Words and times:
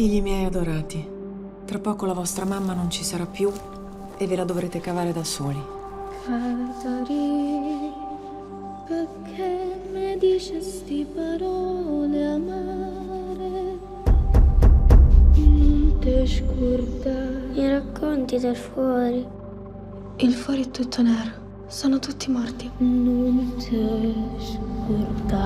Figli 0.00 0.22
miei 0.22 0.46
adorati, 0.46 1.06
tra 1.66 1.78
poco 1.78 2.06
la 2.06 2.14
vostra 2.14 2.46
mamma 2.46 2.72
non 2.72 2.88
ci 2.88 3.04
sarà 3.04 3.26
più 3.26 3.52
e 4.16 4.26
ve 4.26 4.34
la 4.34 4.44
dovrete 4.44 4.80
cavare 4.80 5.12
da 5.12 5.22
soli. 5.22 5.62
Catari, 6.24 7.92
perché 8.88 9.78
mi 9.92 10.16
dici 10.16 10.58
sti 10.62 11.06
parole 11.14 12.24
amare? 12.24 13.78
Non 15.34 15.96
ti 16.00 16.26
scordare. 16.26 17.50
Mi 17.52 17.68
racconti 17.68 18.38
del 18.38 18.56
fuori? 18.56 19.26
Il 20.16 20.32
fuori 20.32 20.62
è 20.62 20.70
tutto 20.70 21.02
nero. 21.02 21.32
Sono 21.66 21.98
tutti 21.98 22.30
morti. 22.30 22.70
Non 22.78 23.52
ti 23.58 24.14
scordare. 24.38 25.39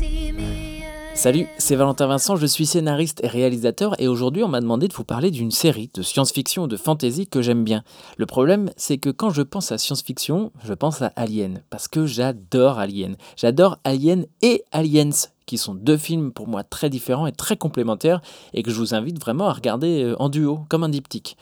E 0.00 0.32
me. 0.32 0.78
Salut, 1.14 1.46
c'est 1.58 1.76
Valentin 1.76 2.06
Vincent, 2.06 2.36
je 2.36 2.46
suis 2.46 2.64
scénariste 2.64 3.22
et 3.22 3.26
réalisateur 3.26 4.00
et 4.00 4.08
aujourd'hui 4.08 4.42
on 4.42 4.48
m'a 4.48 4.62
demandé 4.62 4.88
de 4.88 4.94
vous 4.94 5.04
parler 5.04 5.30
d'une 5.30 5.50
série 5.50 5.90
de 5.92 6.00
science-fiction 6.00 6.62
ou 6.62 6.66
de 6.66 6.78
fantasy 6.78 7.26
que 7.26 7.42
j'aime 7.42 7.62
bien. 7.62 7.82
Le 8.16 8.24
problème 8.24 8.70
c'est 8.78 8.96
que 8.96 9.10
quand 9.10 9.28
je 9.28 9.42
pense 9.42 9.70
à 9.70 9.76
science-fiction, 9.76 10.50
je 10.64 10.72
pense 10.72 11.02
à 11.02 11.12
Alien, 11.14 11.62
parce 11.68 11.88
que 11.88 12.06
j'adore 12.06 12.78
Alien. 12.78 13.16
J'adore 13.36 13.76
Alien 13.84 14.24
et 14.40 14.64
Aliens, 14.72 15.10
qui 15.44 15.58
sont 15.58 15.74
deux 15.74 15.98
films 15.98 16.32
pour 16.32 16.48
moi 16.48 16.62
très 16.64 16.88
différents 16.88 17.26
et 17.26 17.32
très 17.32 17.58
complémentaires 17.58 18.22
et 18.54 18.62
que 18.62 18.70
je 18.70 18.78
vous 18.78 18.94
invite 18.94 19.20
vraiment 19.20 19.48
à 19.48 19.52
regarder 19.52 20.04
euh, 20.04 20.22
en 20.22 20.30
duo, 20.30 20.60
comme 20.70 20.84
un 20.84 20.88
diptyque. 20.88 21.36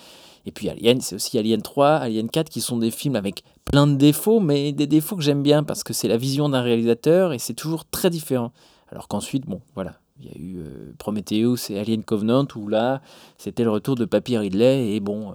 Et 0.46 0.52
puis 0.52 0.70
Alien, 0.70 1.00
c'est 1.00 1.16
aussi 1.16 1.38
Alien 1.38 1.60
3, 1.60 1.88
Alien 1.96 2.30
4 2.30 2.48
qui 2.48 2.60
sont 2.60 2.78
des 2.78 2.92
films 2.92 3.16
avec 3.16 3.42
plein 3.65 3.88
de 3.88 3.96
défauts, 3.96 4.38
mais 4.38 4.73
des 4.73 4.87
défauts 4.87 5.16
que 5.16 5.23
j'aime 5.23 5.43
bien 5.43 5.65
parce 5.65 5.82
que 5.82 5.93
c'est 5.93 6.09
la 6.09 6.16
vision 6.16 6.48
d'un 6.48 6.62
réalisateur 6.62 7.32
et 7.32 7.38
c'est 7.38 7.54
toujours 7.54 7.84
très 7.84 8.10
différent. 8.10 8.52
Alors 8.90 9.09
qu'ensuite, 9.09 9.45
bon, 9.46 9.60
voilà, 9.74 9.98
il 10.21 10.26
y 10.26 10.29
a 10.29 10.38
eu 10.38 10.59
euh, 10.60 10.95
Prometheus 10.98 11.71
et 11.71 11.80
Alien 11.80 12.04
Covenant 12.04 12.46
où 12.54 12.68
là, 12.68 13.02
c'était 13.38 13.65
le 13.65 13.71
retour 13.71 13.96
de 13.96 14.04
Papy 14.04 14.38
Ridley 14.38 14.95
et 14.95 15.01
bon, 15.01 15.32
euh, 15.32 15.34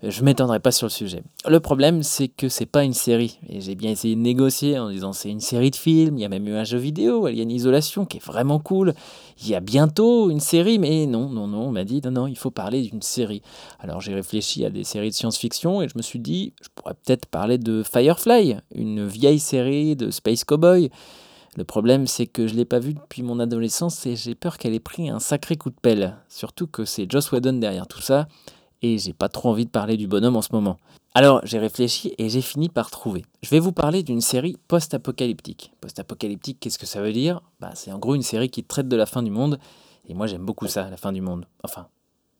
je 0.00 0.22
m'étendrai 0.22 0.60
pas 0.60 0.70
sur 0.70 0.86
le 0.86 0.92
sujet. 0.92 1.24
Le 1.48 1.58
problème, 1.58 2.04
c'est 2.04 2.28
que 2.28 2.48
c'est 2.48 2.66
pas 2.66 2.84
une 2.84 2.94
série. 2.94 3.40
Et 3.48 3.60
j'ai 3.60 3.74
bien 3.74 3.90
essayé 3.90 4.14
de 4.14 4.20
négocier 4.20 4.78
en 4.78 4.90
disant 4.90 5.12
c'est 5.12 5.28
une 5.28 5.40
série 5.40 5.72
de 5.72 5.76
films. 5.76 6.18
Il 6.18 6.20
y 6.20 6.24
a 6.24 6.28
même 6.28 6.46
eu 6.46 6.54
un 6.54 6.62
jeu 6.62 6.78
vidéo, 6.78 7.26
Alien 7.26 7.50
Isolation, 7.50 8.04
qui 8.04 8.18
est 8.18 8.24
vraiment 8.24 8.60
cool. 8.60 8.94
Il 9.42 9.48
y 9.48 9.56
a 9.56 9.60
bientôt 9.60 10.30
une 10.30 10.38
série, 10.38 10.78
mais 10.78 11.06
non, 11.06 11.28
non, 11.28 11.48
non. 11.48 11.66
On 11.68 11.72
m'a 11.72 11.82
dit 11.82 12.00
non, 12.04 12.12
non, 12.12 12.26
il 12.28 12.38
faut 12.38 12.52
parler 12.52 12.82
d'une 12.82 13.02
série. 13.02 13.42
Alors 13.80 14.00
j'ai 14.00 14.14
réfléchi 14.14 14.64
à 14.64 14.70
des 14.70 14.84
séries 14.84 15.10
de 15.10 15.14
science-fiction 15.14 15.82
et 15.82 15.88
je 15.88 15.96
me 15.96 16.02
suis 16.02 16.20
dit, 16.20 16.52
je 16.62 16.68
pourrais 16.76 16.94
peut-être 16.94 17.26
parler 17.26 17.58
de 17.58 17.82
Firefly, 17.82 18.56
une 18.76 19.04
vieille 19.04 19.40
série 19.40 19.96
de 19.96 20.12
Space 20.12 20.44
Cowboy. 20.44 20.90
Le 21.56 21.64
problème, 21.64 22.06
c'est 22.06 22.26
que 22.26 22.46
je 22.46 22.52
ne 22.52 22.58
l'ai 22.58 22.64
pas 22.64 22.78
vue 22.78 22.94
depuis 22.94 23.24
mon 23.24 23.40
adolescence 23.40 24.06
et 24.06 24.14
j'ai 24.14 24.36
peur 24.36 24.58
qu'elle 24.58 24.74
ait 24.74 24.80
pris 24.80 25.10
un 25.10 25.18
sacré 25.18 25.56
coup 25.56 25.70
de 25.70 25.80
pelle. 25.82 26.16
Surtout 26.28 26.68
que 26.68 26.84
c'est 26.84 27.10
Joss 27.10 27.32
Whedon 27.32 27.54
derrière 27.54 27.88
tout 27.88 28.00
ça 28.00 28.28
et 28.82 28.98
j'ai 28.98 29.12
pas 29.12 29.28
trop 29.28 29.50
envie 29.50 29.66
de 29.66 29.70
parler 29.70 29.96
du 29.96 30.06
bonhomme 30.06 30.36
en 30.36 30.42
ce 30.42 30.50
moment. 30.52 30.76
Alors 31.14 31.40
j'ai 31.44 31.58
réfléchi 31.58 32.14
et 32.18 32.28
j'ai 32.28 32.42
fini 32.42 32.68
par 32.68 32.90
trouver. 32.90 33.24
Je 33.42 33.50
vais 33.50 33.58
vous 33.58 33.72
parler 33.72 34.02
d'une 34.02 34.20
série 34.20 34.56
post-apocalyptique. 34.68 35.72
Post-apocalyptique, 35.80 36.58
qu'est-ce 36.60 36.78
que 36.78 36.86
ça 36.86 37.00
veut 37.02 37.12
dire? 37.12 37.40
Bah, 37.60 37.72
C'est 37.74 37.92
en 37.92 37.98
gros 37.98 38.14
une 38.14 38.22
série 38.22 38.50
qui 38.50 38.62
traite 38.64 38.88
de 38.88 38.96
la 38.96 39.06
fin 39.06 39.22
du 39.22 39.30
monde, 39.30 39.58
et 40.08 40.14
moi 40.14 40.26
j'aime 40.26 40.44
beaucoup 40.44 40.66
ça, 40.66 40.88
la 40.90 40.96
fin 40.96 41.12
du 41.12 41.20
monde. 41.20 41.46
Enfin, 41.64 41.88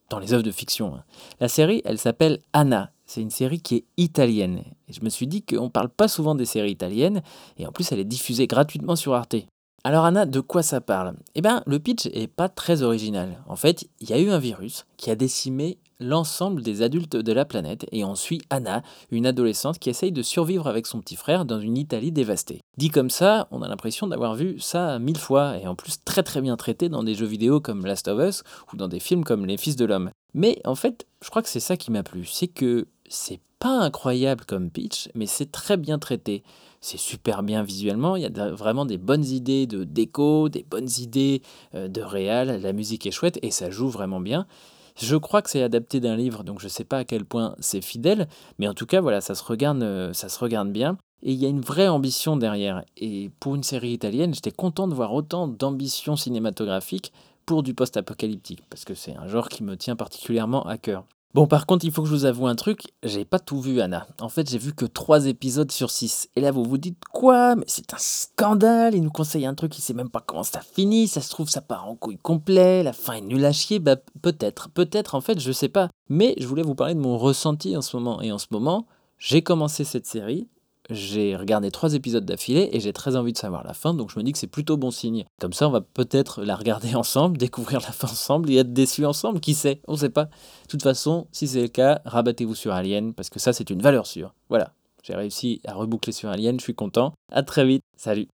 dans 0.09 0.19
les 0.19 0.33
œuvres 0.33 0.43
de 0.43 0.51
fiction. 0.51 0.95
hein. 0.95 1.03
La 1.39 1.47
série, 1.47 1.81
elle 1.85 1.97
s'appelle 1.99 2.39
Anna. 2.53 2.91
C'est 3.05 3.21
une 3.21 3.31
série 3.31 3.59
qui 3.61 3.75
est 3.75 3.85
italienne. 3.97 4.63
Et 4.87 4.93
je 4.93 5.03
me 5.03 5.09
suis 5.09 5.27
dit 5.27 5.41
qu'on 5.41 5.69
parle 5.69 5.89
pas 5.89 6.07
souvent 6.07 6.35
des 6.35 6.45
séries 6.45 6.71
italiennes, 6.71 7.21
et 7.57 7.65
en 7.65 7.71
plus 7.71 7.91
elle 7.91 7.99
est 7.99 8.05
diffusée 8.05 8.47
gratuitement 8.47 8.95
sur 8.95 9.13
Arte. 9.13 9.35
Alors 9.83 10.03
Anna, 10.03 10.25
de 10.25 10.41
quoi 10.41 10.61
ça 10.61 10.81
parle? 10.81 11.13
Eh 11.35 11.41
bien, 11.41 11.63
le 11.65 11.79
pitch 11.79 12.07
est 12.07 12.27
pas 12.27 12.49
très 12.49 12.83
original. 12.83 13.41
En 13.47 13.55
fait, 13.55 13.87
il 14.01 14.09
y 14.09 14.13
a 14.13 14.19
eu 14.19 14.29
un 14.29 14.39
virus 14.39 14.85
qui 14.97 15.09
a 15.09 15.15
décimé 15.15 15.77
l'ensemble 16.01 16.61
des 16.61 16.81
adultes 16.81 17.15
de 17.15 17.31
la 17.31 17.45
planète 17.45 17.85
et 17.91 18.03
on 18.03 18.15
suit 18.15 18.41
Anna, 18.49 18.83
une 19.11 19.25
adolescente 19.25 19.79
qui 19.79 19.89
essaye 19.89 20.11
de 20.11 20.21
survivre 20.21 20.67
avec 20.67 20.85
son 20.85 20.99
petit 20.99 21.15
frère 21.15 21.45
dans 21.45 21.59
une 21.59 21.77
Italie 21.77 22.11
dévastée. 22.11 22.61
Dit 22.77 22.89
comme 22.89 23.09
ça, 23.09 23.47
on 23.51 23.61
a 23.61 23.67
l'impression 23.67 24.07
d'avoir 24.07 24.35
vu 24.35 24.59
ça 24.59 24.99
mille 24.99 25.17
fois 25.17 25.57
et 25.57 25.67
en 25.67 25.75
plus 25.75 26.03
très 26.03 26.23
très 26.23 26.41
bien 26.41 26.57
traité 26.57 26.89
dans 26.89 27.03
des 27.03 27.15
jeux 27.15 27.25
vidéo 27.25 27.59
comme 27.59 27.85
Last 27.85 28.07
of 28.07 28.21
Us 28.21 28.43
ou 28.71 28.77
dans 28.77 28.87
des 28.87 28.99
films 28.99 29.23
comme 29.23 29.45
Les 29.45 29.57
Fils 29.57 29.75
de 29.75 29.85
l'Homme. 29.85 30.11
Mais 30.33 30.61
en 30.65 30.75
fait, 30.75 31.05
je 31.23 31.29
crois 31.29 31.41
que 31.41 31.49
c'est 31.49 31.59
ça 31.59 31.77
qui 31.77 31.91
m'a 31.91 32.03
plu, 32.03 32.25
c'est 32.25 32.47
que 32.47 32.87
c'est 33.09 33.39
pas 33.59 33.79
incroyable 33.79 34.45
comme 34.45 34.69
pitch, 34.69 35.09
mais 35.15 35.25
c'est 35.25 35.51
très 35.51 35.77
bien 35.77 35.99
traité. 35.99 36.43
C'est 36.81 36.97
super 36.97 37.43
bien 37.43 37.61
visuellement, 37.61 38.15
il 38.15 38.23
y 38.23 38.25
a 38.25 38.51
vraiment 38.51 38.85
des 38.85 38.97
bonnes 38.97 39.25
idées 39.25 39.67
de 39.67 39.83
déco, 39.83 40.47
des 40.47 40.65
bonnes 40.69 40.89
idées 40.97 41.41
euh, 41.75 41.89
de 41.89 42.01
réal, 42.01 42.61
la 42.61 42.73
musique 42.73 43.05
est 43.05 43.11
chouette 43.11 43.37
et 43.41 43.51
ça 43.51 43.69
joue 43.69 43.89
vraiment 43.89 44.21
bien. 44.21 44.47
Je 44.95 45.15
crois 45.15 45.41
que 45.41 45.49
c'est 45.49 45.63
adapté 45.63 45.99
d'un 45.99 46.15
livre, 46.15 46.43
donc 46.43 46.59
je 46.59 46.67
sais 46.67 46.83
pas 46.83 46.99
à 46.99 47.03
quel 47.03 47.25
point 47.25 47.55
c'est 47.59 47.81
fidèle, 47.81 48.27
mais 48.59 48.67
en 48.67 48.73
tout 48.73 48.85
cas 48.85 49.01
voilà, 49.01 49.21
ça 49.21 49.35
se 49.35 49.43
regarde, 49.43 49.83
euh, 49.83 50.13
ça 50.13 50.29
se 50.29 50.39
regarde 50.39 50.71
bien. 50.71 50.97
Et 51.21 51.33
il 51.33 51.37
y 51.39 51.45
a 51.45 51.49
une 51.49 51.61
vraie 51.61 51.89
ambition 51.89 52.37
derrière. 52.37 52.83
Et 52.95 53.29
pour 53.41 53.55
une 53.55 53.63
série 53.63 53.91
italienne, 53.91 54.33
j'étais 54.33 54.51
content 54.51 54.87
de 54.87 54.93
voir 54.93 55.13
autant 55.13 55.49
d'ambition 55.49 56.15
cinématographique 56.15 57.11
pour 57.45 57.61
du 57.61 57.73
post-apocalyptique, 57.73 58.63
parce 58.69 58.85
que 58.85 58.93
c'est 58.93 59.15
un 59.15 59.27
genre 59.27 59.49
qui 59.49 59.63
me 59.63 59.75
tient 59.75 59.95
particulièrement 59.95 60.63
à 60.63 60.77
cœur. 60.77 61.03
Bon, 61.35 61.45
par 61.45 61.67
contre, 61.67 61.85
il 61.85 61.91
faut 61.91 62.01
que 62.01 62.07
je 62.07 62.13
vous 62.15 62.25
avoue 62.25 62.47
un 62.47 62.55
truc, 62.55 62.91
j'ai 63.03 63.23
pas 63.23 63.37
tout 63.37 63.61
vu, 63.61 63.81
Anna. 63.81 64.07
En 64.19 64.29
fait, 64.29 64.49
j'ai 64.49 64.57
vu 64.57 64.73
que 64.73 64.85
3 64.85 65.27
épisodes 65.27 65.71
sur 65.71 65.91
6. 65.91 66.27
Et 66.35 66.41
là, 66.41 66.49
vous 66.49 66.63
vous 66.63 66.79
dites 66.79 67.05
quoi? 67.13 67.55
Mais 67.55 67.65
c'est 67.67 67.93
un 67.93 67.99
scandale 67.99 68.95
Il 68.95 69.03
nous 69.03 69.11
conseille 69.11 69.45
un 69.45 69.53
truc, 69.53 69.77
il 69.77 69.81
sait 69.81 69.93
même 69.93 70.09
pas 70.09 70.23
comment 70.25 70.41
ça 70.41 70.61
finit, 70.61 71.07
ça 71.07 71.21
se 71.21 71.29
trouve, 71.29 71.47
ça 71.47 71.61
part 71.61 71.87
en 71.87 71.95
couille 71.95 72.17
complet, 72.17 72.81
la 72.81 72.93
fin 72.93 73.13
est 73.13 73.21
nulle 73.21 73.45
à 73.45 73.51
chier. 73.51 73.77
Bah, 73.77 73.97
peut-être, 74.23 74.69
peut-être, 74.69 75.13
en 75.13 75.21
fait, 75.21 75.39
je 75.39 75.51
sais 75.51 75.69
pas. 75.69 75.89
Mais 76.09 76.33
je 76.39 76.47
voulais 76.47 76.63
vous 76.63 76.73
parler 76.73 76.95
de 76.95 76.99
mon 76.99 77.19
ressenti 77.19 77.77
en 77.77 77.83
ce 77.83 77.95
moment. 77.95 78.23
Et 78.23 78.31
en 78.31 78.39
ce 78.39 78.47
moment, 78.49 78.87
j'ai 79.19 79.43
commencé 79.43 79.83
cette 79.83 80.07
série, 80.07 80.47
j'ai 80.89 81.35
regardé 81.35 81.71
trois 81.71 81.93
épisodes 81.93 82.25
d'affilée 82.25 82.69
et 82.71 82.79
j'ai 82.79 82.93
très 82.93 83.15
envie 83.15 83.33
de 83.33 83.37
savoir 83.37 83.63
la 83.63 83.73
fin, 83.73 83.93
donc 83.93 84.11
je 84.11 84.17
me 84.17 84.23
dis 84.23 84.31
que 84.31 84.37
c'est 84.37 84.47
plutôt 84.47 84.77
bon 84.77 84.91
signe. 84.91 85.25
Comme 85.39 85.53
ça, 85.53 85.67
on 85.67 85.71
va 85.71 85.81
peut-être 85.81 86.43
la 86.43 86.55
regarder 86.55 86.95
ensemble, 86.95 87.37
découvrir 87.37 87.79
la 87.81 87.91
fin 87.91 88.07
ensemble 88.07 88.49
et 88.51 88.57
être 88.57 88.73
déçus 88.73 89.05
ensemble, 89.05 89.39
qui 89.39 89.53
sait, 89.53 89.81
on 89.87 89.95
sait 89.95 90.09
pas. 90.09 90.25
De 90.25 90.67
toute 90.69 90.83
façon, 90.83 91.27
si 91.31 91.47
c'est 91.47 91.61
le 91.61 91.67
cas, 91.67 92.01
rabattez-vous 92.05 92.55
sur 92.55 92.73
Alien, 92.73 93.13
parce 93.13 93.29
que 93.29 93.39
ça, 93.39 93.53
c'est 93.53 93.69
une 93.69 93.81
valeur 93.81 94.07
sûre. 94.07 94.33
Voilà, 94.49 94.73
j'ai 95.03 95.15
réussi 95.15 95.61
à 95.65 95.73
reboucler 95.73 96.13
sur 96.13 96.29
Alien, 96.29 96.59
je 96.59 96.63
suis 96.63 96.75
content. 96.75 97.13
À 97.31 97.43
très 97.43 97.65
vite, 97.65 97.83
salut 97.97 98.27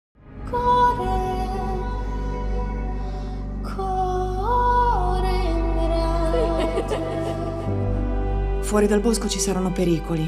Fuori 8.62 8.88
dal 8.88 9.00
bosco 9.00 9.30
ci 9.30 9.40
saranno 9.40 9.70
pericoli, 9.70 10.28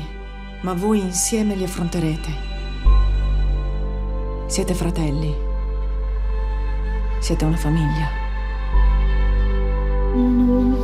ma 0.62 0.74
voi 0.74 1.00
insieme 1.00 1.56
li 1.56 1.64
affronterete. 1.64 2.30
Siete 4.48 4.74
fratelli. 4.74 5.34
Siete 7.20 7.46
una 7.46 7.58
famiglia. 7.58 8.10
Non. 10.14 10.78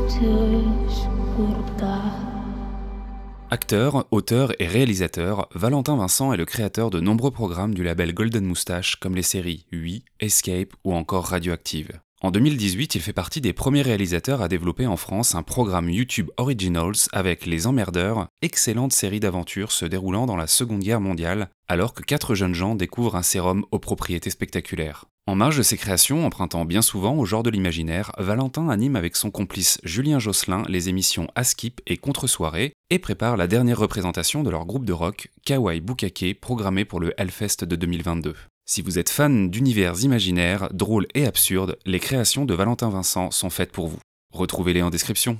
Acteur, 3.50 4.07
auteur 4.11 4.53
et 4.59 4.67
réalisateur, 4.67 5.47
Valentin 5.53 5.95
Vincent 5.95 6.34
est 6.34 6.38
le 6.38 6.45
créateur 6.45 6.90
de 6.90 7.00
nombreux 7.00 7.31
programmes 7.31 7.73
du 7.73 7.84
label 7.84 8.13
Golden 8.13 8.45
Moustache 8.45 8.95
comme 8.95 9.16
les 9.16 9.22
séries 9.22 9.66
Oui, 9.72 10.03
Escape 10.19 10.73
ou 10.84 10.94
encore 10.94 11.25
Radioactive. 11.25 12.00
En 12.25 12.31
2018, 12.31 12.95
il 12.95 13.01
fait 13.01 13.11
partie 13.11 13.41
des 13.41 13.51
premiers 13.51 13.81
réalisateurs 13.81 14.41
à 14.41 14.47
développer 14.47 14.88
en 14.88 14.95
France 14.95 15.35
un 15.35 15.44
programme 15.44 15.89
YouTube 15.89 16.29
Originals 16.38 16.95
avec 17.11 17.45
Les 17.45 17.67
Emmerdeurs, 17.67 18.28
excellente 18.41 18.93
série 18.93 19.20
d'aventures 19.20 19.73
se 19.73 19.85
déroulant 19.85 20.25
dans 20.25 20.37
la 20.37 20.47
Seconde 20.47 20.79
Guerre 20.79 21.02
mondiale, 21.02 21.49
alors 21.67 21.93
que 21.93 22.02
quatre 22.02 22.34
jeunes 22.34 22.53
gens 22.53 22.75
découvrent 22.75 23.17
un 23.17 23.23
sérum 23.23 23.66
aux 23.72 23.79
propriétés 23.79 24.29
spectaculaires. 24.29 25.03
En 25.28 25.35
marge 25.35 25.58
de 25.58 25.64
ses 25.64 25.75
créations, 25.75 26.25
empruntant 26.25 26.64
bien 26.64 26.81
souvent 26.81 27.17
au 27.17 27.25
genre 27.25 27.43
de 27.43 27.49
l'imaginaire, 27.49 28.14
Valentin 28.17 28.69
anime 28.69 28.96
avec 28.96 29.17
son 29.17 29.29
complice 29.29 29.81
Julien 29.84 30.19
Josselin 30.19 30.64
les 30.69 30.87
émissions 30.87 31.28
Askip 31.35 31.81
et 31.87 31.97
Contre-soirée 31.97 32.72
et 32.90 32.99
prépare 32.99 33.35
la 33.35 33.47
dernière 33.47 33.79
représentation 33.79 34.43
de 34.43 34.49
leur 34.49 34.66
groupe 34.66 34.85
de 34.85 34.93
rock, 34.93 35.29
Kawaii 35.46 35.81
Bukake, 35.81 36.40
programmée 36.40 36.85
pour 36.85 37.02
le 37.02 37.14
Hellfest 37.17 37.66
de 37.66 37.76
2022. 37.76 38.34
Si 38.66 38.82
vous 38.82 38.98
êtes 38.98 39.10
fan 39.10 39.50
d'univers 39.50 40.04
imaginaires, 40.04 40.70
drôles 40.72 41.08
et 41.14 41.26
absurdes, 41.26 41.78
les 41.86 42.00
créations 42.00 42.46
de 42.46 42.54
Valentin 42.54 42.90
Vincent 42.90 43.30
sont 43.30 43.50
faites 43.50 43.74
pour 43.74 43.88
vous. 43.88 44.00
Retrouvez-les 44.34 44.82
en 44.82 44.90
description. 44.90 45.38